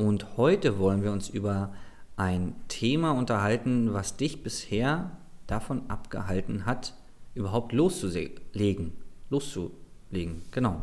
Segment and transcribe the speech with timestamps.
[0.00, 1.74] und heute wollen wir uns über
[2.16, 5.10] ein Thema unterhalten, was dich bisher
[5.46, 6.94] davon abgehalten hat,
[7.34, 8.92] überhaupt loszulegen.
[9.28, 10.82] Loszulegen, genau.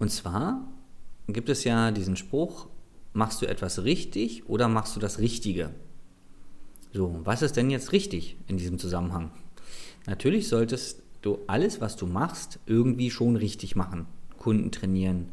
[0.00, 0.66] Und zwar
[1.28, 2.66] gibt es ja diesen Spruch,
[3.12, 5.70] machst du etwas richtig oder machst du das Richtige?
[6.92, 9.30] So, was ist denn jetzt richtig in diesem Zusammenhang?
[10.06, 14.06] Natürlich solltest du alles, was du machst, irgendwie schon richtig machen.
[14.38, 15.28] Kunden trainieren,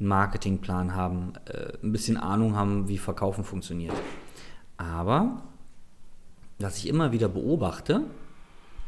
[0.00, 3.94] einen Marketingplan haben, äh, ein bisschen Ahnung haben, wie Verkaufen funktioniert.
[4.76, 5.42] Aber
[6.58, 8.02] was ich immer wieder beobachte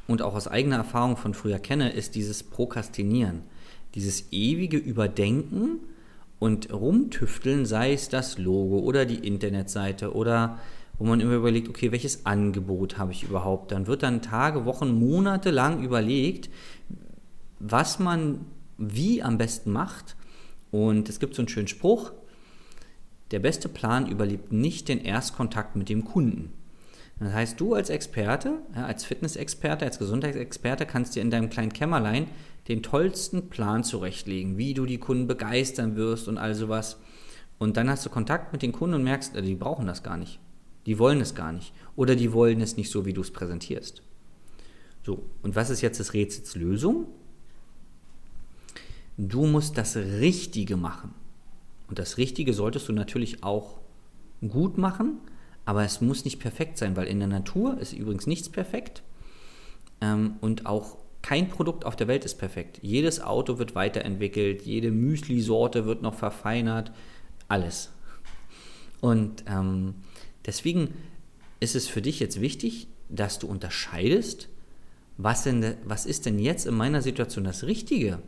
[0.09, 3.43] und auch aus eigener Erfahrung von früher kenne, ist dieses Prokrastinieren,
[3.95, 5.81] dieses ewige Überdenken
[6.39, 10.59] und rumtüfteln, sei es das Logo oder die Internetseite oder
[10.99, 13.73] wo man immer überlegt, okay, welches Angebot habe ich überhaupt?
[13.73, 16.51] Dann wird dann Tage, Wochen, Monate lang überlegt,
[17.59, 18.47] was man
[18.79, 20.17] wie am besten macht.
[20.73, 22.13] Und es gibt so einen schönen Spruch,
[23.31, 26.53] der beste Plan überlebt nicht den Erstkontakt mit dem Kunden.
[27.21, 31.73] Das heißt, du als Experte, ja, als Fitnessexperte, als Gesundheitsexperte kannst dir in deinem kleinen
[31.73, 32.27] Kämmerlein
[32.69, 36.99] den tollsten Plan zurechtlegen, wie du die Kunden begeistern wirst und all sowas.
[37.59, 40.41] Und dann hast du Kontakt mit den Kunden und merkst, die brauchen das gar nicht.
[40.87, 41.73] Die wollen es gar nicht.
[41.95, 44.03] Oder die wollen es nicht so, wie du es präsentierst.
[45.05, 47.07] So, und was ist jetzt das Rätsels Lösung?
[49.17, 51.15] Du musst das Richtige machen.
[51.89, 53.79] Und das Richtige solltest du natürlich auch
[54.41, 55.19] gut machen,
[55.65, 59.03] aber es muss nicht perfekt sein, weil in der Natur ist übrigens nichts perfekt.
[60.01, 62.81] Ähm, und auch kein Produkt auf der Welt ist perfekt.
[62.83, 66.91] Jedes Auto wird weiterentwickelt, jede Müsli-Sorte wird noch verfeinert,
[67.49, 67.91] alles.
[69.01, 69.95] Und ähm,
[70.47, 70.95] deswegen
[71.61, 74.49] ist es für dich jetzt wichtig, dass du unterscheidest,
[75.17, 78.19] was, denn, was ist denn jetzt in meiner Situation das Richtige,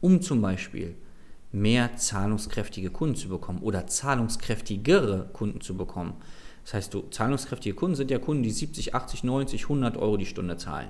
[0.00, 0.96] um zum Beispiel
[1.52, 6.14] mehr zahlungskräftige Kunden zu bekommen oder zahlungskräftigere Kunden zu bekommen.
[6.64, 10.26] Das heißt, du, zahlungskräftige Kunden sind ja Kunden, die 70, 80, 90, 100 Euro die
[10.26, 10.88] Stunde zahlen.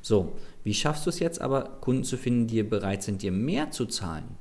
[0.00, 3.70] So, wie schaffst du es jetzt aber, Kunden zu finden, die bereit sind, dir mehr
[3.70, 4.36] zu zahlen?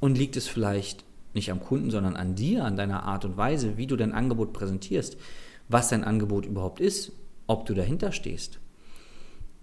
[0.00, 3.76] Und liegt es vielleicht nicht am Kunden, sondern an dir, an deiner Art und Weise,
[3.76, 5.16] wie du dein Angebot präsentierst,
[5.68, 7.12] was dein Angebot überhaupt ist,
[7.46, 8.58] ob du dahinter stehst?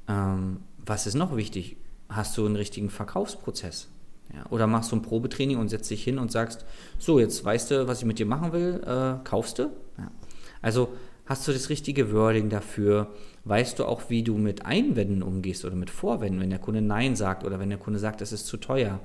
[0.08, 1.78] Ähm, was ist noch wichtig?
[2.10, 3.90] Hast du einen richtigen Verkaufsprozess?
[4.34, 6.66] Ja, oder machst du ein Probetraining und setzt dich hin und sagst,
[6.98, 9.64] so, jetzt weißt du, was ich mit dir machen will, äh, kaufst du?
[9.98, 10.12] Ja.
[10.62, 10.90] Also
[11.26, 13.14] hast du das richtige Wording dafür?
[13.44, 17.16] Weißt du auch, wie du mit Einwänden umgehst oder mit Vorwänden, wenn der Kunde Nein
[17.16, 19.00] sagt oder wenn der Kunde sagt, es ist zu teuer?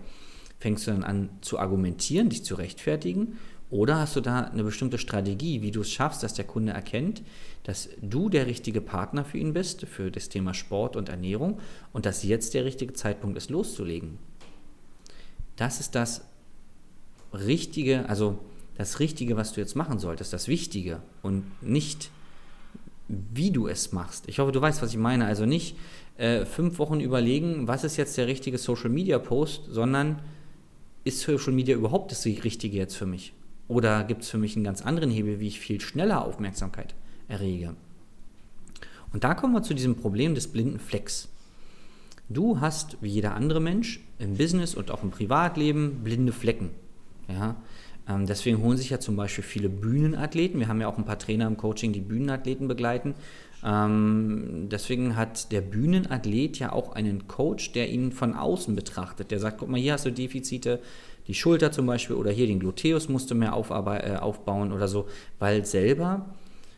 [0.58, 3.38] Fängst du dann an zu argumentieren, dich zu rechtfertigen?
[3.70, 7.22] Oder hast du da eine bestimmte Strategie, wie du es schaffst, dass der Kunde erkennt,
[7.62, 11.60] dass du der richtige Partner für ihn bist, für das Thema Sport und Ernährung
[11.92, 14.18] und dass jetzt der richtige Zeitpunkt ist, loszulegen?
[15.56, 16.24] Das ist das
[17.32, 18.38] Richtige, also
[18.76, 22.10] das Richtige, was du jetzt machen solltest, das Wichtige und nicht
[23.08, 24.28] wie du es machst.
[24.28, 25.26] Ich hoffe, du weißt, was ich meine.
[25.26, 25.76] Also nicht
[26.16, 30.20] äh, fünf Wochen überlegen, was ist jetzt der richtige Social Media Post, sondern
[31.04, 33.32] ist Social Media überhaupt das Richtige jetzt für mich?
[33.70, 36.96] Oder gibt es für mich einen ganz anderen Hebel, wie ich viel schneller Aufmerksamkeit
[37.28, 37.76] errege?
[39.12, 41.28] Und da kommen wir zu diesem Problem des blinden Flecks.
[42.28, 46.70] Du hast, wie jeder andere Mensch, im Business und auch im Privatleben blinde Flecken.
[47.28, 47.62] Ja?
[48.10, 50.58] Ähm, deswegen holen sich ja zum Beispiel viele Bühnenathleten.
[50.58, 53.14] Wir haben ja auch ein paar Trainer im Coaching, die Bühnenathleten begleiten.
[53.64, 59.30] Ähm, deswegen hat der Bühnenathlet ja auch einen Coach, der ihn von außen betrachtet.
[59.30, 60.80] Der sagt, guck mal, hier hast du Defizite,
[61.26, 65.06] die Schulter zum Beispiel oder hier den Gluteus musst du mehr äh, aufbauen oder so,
[65.38, 66.26] weil selber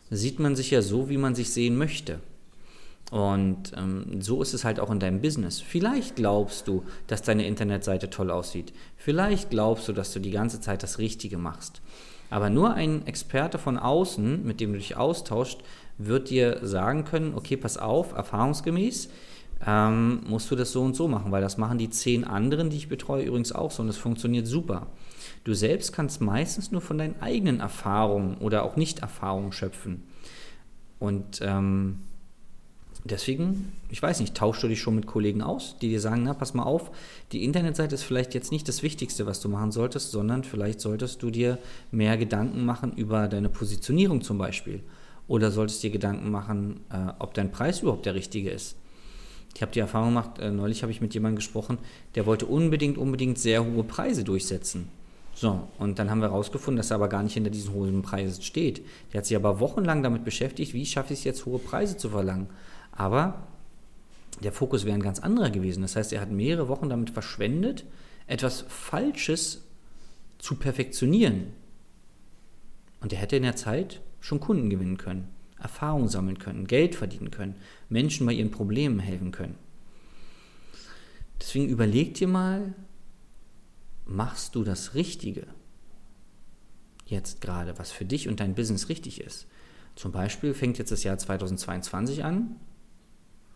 [0.09, 2.19] sieht man sich ja so, wie man sich sehen möchte.
[3.13, 5.61] Und ähm, so ist es halt auch in deinem Business.
[5.61, 8.73] Vielleicht glaubst du, dass deine Internetseite toll aussieht.
[8.97, 11.83] Vielleicht glaubst du, dass du die ganze Zeit das Richtige machst.
[12.31, 15.61] Aber nur ein Experte von außen, mit dem du dich austauscht,
[15.99, 19.09] wird dir sagen können, okay, pass auf, erfahrungsgemäß
[19.63, 22.77] ähm, musst du das so und so machen, weil das machen die zehn anderen, die
[22.77, 24.87] ich betreue, übrigens auch so und es funktioniert super.
[25.43, 30.01] Du selbst kannst meistens nur von deinen eigenen Erfahrungen oder auch Nicht-Erfahrungen schöpfen.
[30.97, 31.99] Und ähm,
[33.03, 36.33] deswegen, ich weiß nicht, tauschst du dich schon mit Kollegen aus, die dir sagen, na,
[36.33, 36.91] pass mal auf,
[37.31, 41.21] die Internetseite ist vielleicht jetzt nicht das Wichtigste, was du machen solltest, sondern vielleicht solltest
[41.21, 41.57] du dir
[41.91, 44.81] mehr Gedanken machen über deine Positionierung zum Beispiel.
[45.27, 48.75] Oder solltest dir Gedanken machen, äh, ob dein Preis überhaupt der richtige ist.
[49.55, 51.77] Ich habe die Erfahrung gemacht, äh, neulich habe ich mit jemandem gesprochen,
[52.15, 54.89] der wollte unbedingt, unbedingt sehr hohe Preise durchsetzen.
[55.35, 58.43] So, und dann haben wir herausgefunden, dass er aber gar nicht hinter diesen hohen Preisen
[58.43, 58.83] steht.
[59.11, 62.09] Der hat sich aber wochenlang damit beschäftigt, wie schaffe ich es jetzt, hohe Preise zu
[62.09, 62.47] verlangen.
[62.95, 63.47] Aber
[64.41, 65.81] der Fokus wäre ein ganz anderer gewesen.
[65.81, 67.85] Das heißt, er hat mehrere Wochen damit verschwendet,
[68.27, 69.63] etwas Falsches
[70.37, 71.53] zu perfektionieren.
[73.01, 75.27] Und er hätte in der Zeit schon Kunden gewinnen können,
[75.59, 77.55] Erfahrung sammeln können, Geld verdienen können,
[77.89, 79.55] Menschen bei ihren Problemen helfen können.
[81.39, 82.73] Deswegen überleg dir mal,
[84.05, 85.47] machst du das Richtige?
[87.05, 89.47] Jetzt gerade, was für dich und dein Business richtig ist.
[89.95, 92.55] Zum Beispiel fängt jetzt das Jahr 2022 an.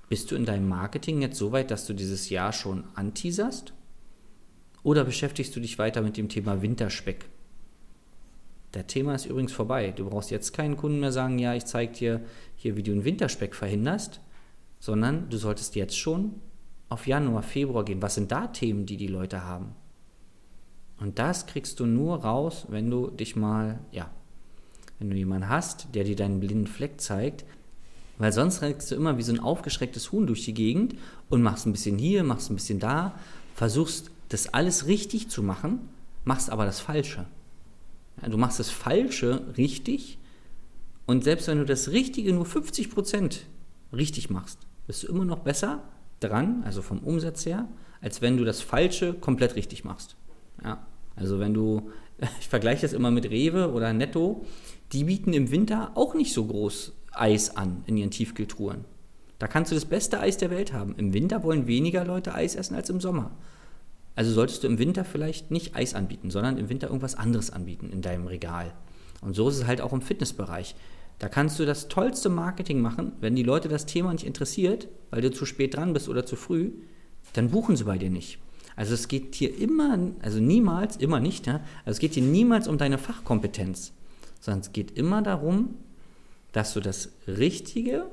[0.09, 3.73] Bist du in deinem Marketing jetzt so weit, dass du dieses Jahr schon anteaserst?
[4.83, 7.25] Oder beschäftigst du dich weiter mit dem Thema Winterspeck?
[8.73, 9.91] Der Thema ist übrigens vorbei.
[9.91, 12.21] Du brauchst jetzt keinen Kunden mehr sagen, ja, ich zeige dir
[12.55, 14.21] hier, wie du einen Winterspeck verhinderst,
[14.79, 16.35] sondern du solltest jetzt schon
[16.89, 18.01] auf Januar, Februar gehen.
[18.01, 19.75] Was sind da Themen, die die Leute haben?
[20.99, 24.09] Und das kriegst du nur raus, wenn du dich mal, ja,
[24.99, 27.45] wenn du jemanden hast, der dir deinen blinden Fleck zeigt,
[28.17, 30.95] weil sonst rennst du immer wie so ein aufgeschrecktes Huhn durch die Gegend
[31.29, 33.17] und machst ein bisschen hier, machst ein bisschen da,
[33.55, 35.79] versuchst das alles richtig zu machen,
[36.25, 37.25] machst aber das Falsche.
[38.27, 40.17] Du machst das Falsche richtig
[41.05, 43.39] und selbst wenn du das Richtige nur 50%
[43.93, 45.83] richtig machst, bist du immer noch besser
[46.19, 47.67] dran, also vom Umsatz her,
[48.01, 50.15] als wenn du das Falsche komplett richtig machst.
[50.63, 50.85] Ja,
[51.15, 51.91] also wenn du,
[52.39, 54.45] ich vergleiche das immer mit Rewe oder Netto,
[54.91, 58.85] die bieten im Winter auch nicht so groß Eis an in ihren Tiefkühltruhen.
[59.39, 60.95] Da kannst du das beste Eis der Welt haben.
[60.97, 63.31] Im Winter wollen weniger Leute Eis essen als im Sommer.
[64.15, 67.91] Also solltest du im Winter vielleicht nicht Eis anbieten, sondern im Winter irgendwas anderes anbieten
[67.91, 68.73] in deinem Regal.
[69.21, 70.75] Und so ist es halt auch im Fitnessbereich.
[71.19, 75.21] Da kannst du das tollste Marketing machen, wenn die Leute das Thema nicht interessiert, weil
[75.21, 76.71] du zu spät dran bist oder zu früh,
[77.33, 78.39] dann buchen sie bei dir nicht.
[78.75, 81.61] Also es geht hier immer, also niemals, immer nicht, ja?
[81.83, 83.93] also es geht hier niemals um deine Fachkompetenz,
[84.39, 85.75] sondern es geht immer darum,
[86.51, 88.05] dass du das Richtige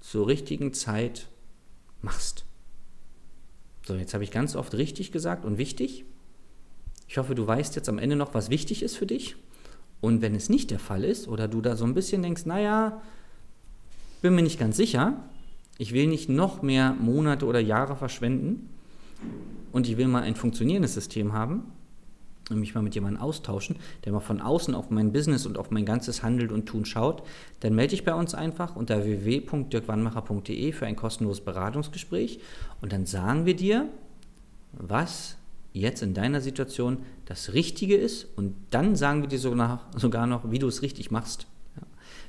[0.00, 1.28] zur richtigen Zeit
[2.00, 2.44] machst.
[3.86, 6.04] So, jetzt habe ich ganz oft richtig gesagt und wichtig.
[7.08, 9.36] Ich hoffe, du weißt jetzt am Ende noch, was wichtig ist für dich.
[10.00, 13.02] Und wenn es nicht der Fall ist oder du da so ein bisschen denkst, naja,
[14.20, 15.22] bin mir nicht ganz sicher,
[15.78, 18.68] ich will nicht noch mehr Monate oder Jahre verschwenden,
[19.72, 21.64] und ich will mal ein funktionierendes System haben
[22.50, 25.70] und mich mal mit jemandem austauschen, der mal von außen auf mein Business und auf
[25.70, 27.22] mein ganzes Handeln und Tun schaut,
[27.60, 32.40] dann melde dich bei uns einfach unter www.dirkwannmacher.de für ein kostenloses Beratungsgespräch
[32.80, 33.88] und dann sagen wir dir,
[34.72, 35.36] was
[35.72, 40.58] jetzt in deiner Situation das Richtige ist und dann sagen wir dir sogar noch, wie
[40.58, 41.46] du es richtig machst.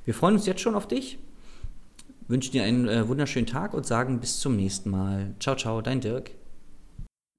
[0.05, 1.17] Wir freuen uns jetzt schon auf dich,
[2.27, 5.33] wünschen dir einen äh, wunderschönen Tag und sagen bis zum nächsten Mal.
[5.39, 6.31] Ciao, ciao, dein Dirk.